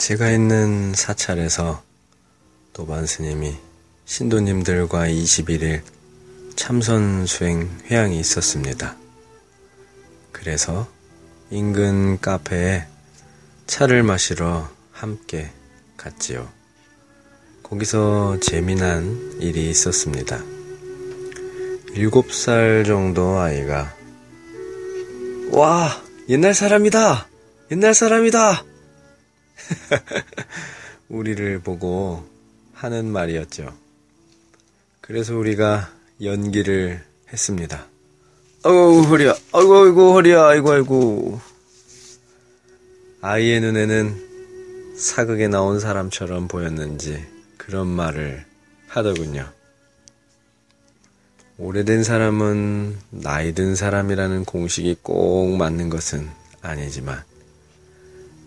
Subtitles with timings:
[0.00, 1.82] 제가 있는 사찰에서
[2.72, 3.54] 도반 스님이
[4.06, 5.82] 신도님들과 21일
[6.56, 8.96] 참선 수행 회양이 있었습니다.
[10.32, 10.88] 그래서
[11.50, 12.86] 인근 카페에
[13.66, 15.50] 차를 마시러 함께
[15.98, 16.48] 갔지요.
[17.62, 20.42] 거기서 재미난 일이 있었습니다.
[21.94, 23.94] 7살 정도 아이가
[25.50, 25.90] 와,
[26.30, 27.28] 옛날 사람이다!
[27.70, 28.69] 옛날 사람이다!
[31.08, 32.24] 우리를 보고
[32.74, 33.72] 하는 말이었죠.
[35.00, 35.92] 그래서 우리가
[36.22, 37.86] 연기를 했습니다.
[38.62, 39.34] 아이고, 허리야.
[39.52, 40.46] 아이고, 아이고, 허리야.
[40.46, 41.40] 아이고, 아이고.
[43.22, 47.24] 아이의 눈에는 사극에 나온 사람처럼 보였는지
[47.56, 48.44] 그런 말을
[48.88, 49.50] 하더군요.
[51.58, 56.28] 오래된 사람은 나이 든 사람이라는 공식이 꼭 맞는 것은
[56.62, 57.22] 아니지만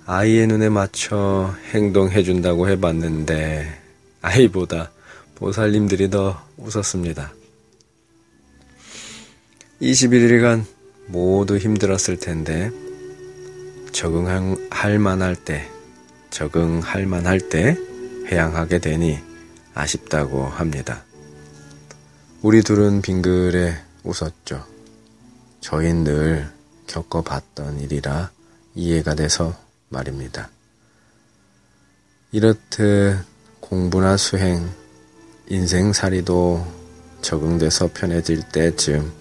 [0.06, 3.82] 아이의 눈에 맞춰 행동해 준다고 해봤는데
[4.22, 4.92] 아이보다
[5.36, 7.34] 보살님들이 더 웃었습니다.
[9.82, 10.66] 21일간
[11.08, 12.72] 모두 힘들었을 텐데
[13.94, 15.70] 적응할 만할 때,
[16.32, 17.78] 적응할 만할 때
[18.26, 19.20] 회양하게 되니
[19.74, 21.04] 아쉽다고 합니다.
[22.42, 24.66] 우리 둘은 빙글에 웃었죠.
[25.62, 26.50] 저흰 늘
[26.88, 28.32] 겪어봤던 일이라
[28.76, 29.56] 이해가 돼서
[29.94, 30.50] 말입니다.
[32.34, 33.24] 이렇듯
[33.62, 34.70] 공부나 수행,
[35.48, 36.68] 인생살이도
[37.22, 39.14] 적응돼서 편해질 때쯤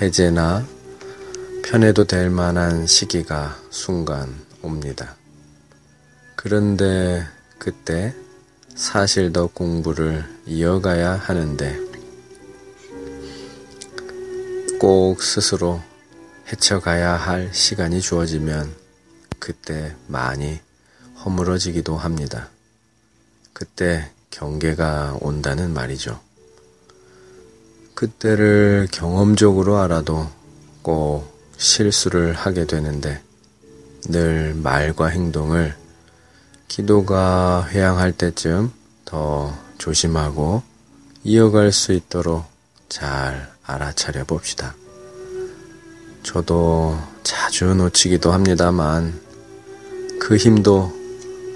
[0.00, 0.66] 해제나
[1.62, 5.16] 편해도 될 만한 시기가 순간 옵니다.
[6.36, 7.26] 그런데
[7.58, 8.14] 그때
[8.74, 11.78] 사실 더 공부를 이어가야 하는데
[14.80, 15.82] 꼭 스스로
[16.50, 18.79] 헤쳐가야 할 시간이 주어지면
[19.40, 20.60] 그때 많이
[21.24, 22.48] 허물어지기도 합니다.
[23.52, 26.20] 그때 경계가 온다는 말이죠.
[27.94, 30.30] 그때를 경험적으로 알아도
[30.82, 33.22] 꼭 실수를 하게 되는데
[34.04, 35.74] 늘 말과 행동을
[36.68, 38.72] 기도가 회양할 때쯤
[39.04, 40.62] 더 조심하고
[41.24, 42.44] 이어갈 수 있도록
[42.88, 44.74] 잘 알아차려 봅시다.
[46.22, 49.20] 저도 자주 놓치기도 합니다만
[50.20, 50.92] 그 힘도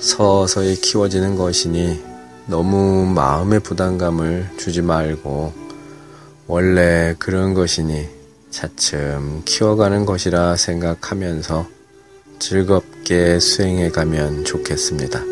[0.00, 2.02] 서서히 키워지는 것이니
[2.47, 5.52] 너무 마음의 부담감을 주지 말고
[6.48, 8.08] 원래 그런 것이니
[8.50, 11.69] 차츰 키워가는 것이라 생각하면서
[12.41, 15.22] 즐겁게 수행해 가면 좋겠습니다.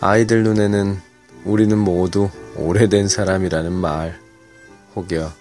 [0.00, 0.98] 아이들 눈에는
[1.44, 4.20] 우리는 모두 오래된 사람이라는 말,
[4.94, 5.32] 혹여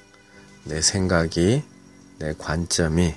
[0.63, 1.61] 내 생각이,
[2.19, 3.13] 내 관점이,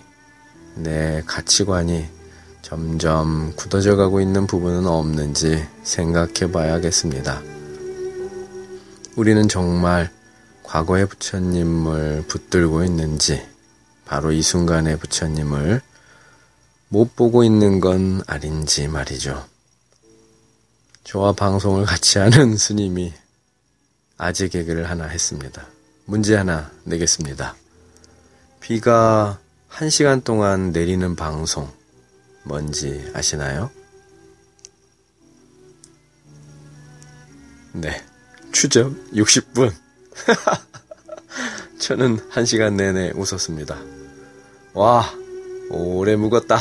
[0.77, 2.22] 내 가치관이
[2.63, 7.43] 점점 굳어져 가고 있는 부분은 없는지 생각해 봐야겠습니다.
[9.17, 10.11] 우리는 정말
[10.63, 13.47] 과거의 부처님을 붙들고 있는지,
[14.07, 15.83] 바로 이 순간의 부처님을
[16.89, 19.45] 못 보고 있는 건 아닌지 말이죠.
[21.05, 23.13] 저와 방송을 같이 하는 스님이
[24.17, 25.67] 아재 개그를 하나 했습니다.
[26.05, 27.57] 문제 하나 내겠습니다.
[28.61, 31.69] 비가 한 시간 동안 내리는 방송,
[32.45, 33.71] 뭔지 아시나요?
[37.73, 38.05] 네.
[38.53, 39.73] 추적 60분.
[41.79, 43.79] 저는 한 시간 내내 웃었습니다.
[44.75, 45.05] 와,
[45.71, 46.59] 오래 묵었다.